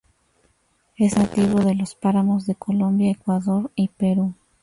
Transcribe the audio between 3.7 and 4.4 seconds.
y Perú.